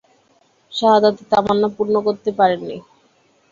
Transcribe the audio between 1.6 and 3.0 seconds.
পূর্ণ করতে পারেননি।